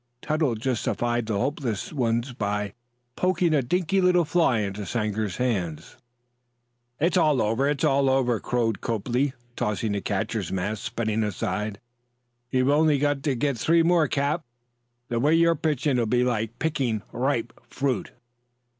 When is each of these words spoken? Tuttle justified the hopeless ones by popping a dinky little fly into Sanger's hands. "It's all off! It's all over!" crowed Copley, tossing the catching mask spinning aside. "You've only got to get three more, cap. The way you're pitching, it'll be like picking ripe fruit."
Tuttle 0.23 0.55
justified 0.55 1.27
the 1.27 1.37
hopeless 1.37 1.93
ones 1.93 2.33
by 2.33 2.73
popping 3.15 3.53
a 3.53 3.61
dinky 3.61 4.01
little 4.01 4.25
fly 4.25 4.61
into 4.61 4.83
Sanger's 4.83 5.37
hands. 5.37 5.95
"It's 6.99 7.17
all 7.17 7.39
off! 7.39 7.59
It's 7.59 7.83
all 7.83 8.09
over!" 8.09 8.39
crowed 8.39 8.81
Copley, 8.81 9.33
tossing 9.55 9.91
the 9.91 10.01
catching 10.01 10.55
mask 10.55 10.83
spinning 10.83 11.21
aside. 11.21 11.79
"You've 12.49 12.69
only 12.69 12.97
got 12.97 13.21
to 13.21 13.35
get 13.35 13.59
three 13.59 13.83
more, 13.83 14.07
cap. 14.07 14.43
The 15.09 15.19
way 15.19 15.35
you're 15.35 15.53
pitching, 15.53 15.97
it'll 15.97 16.07
be 16.07 16.23
like 16.23 16.57
picking 16.57 17.03
ripe 17.11 17.53
fruit." 17.69 18.09